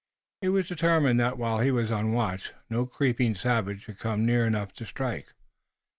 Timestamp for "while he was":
1.37-1.91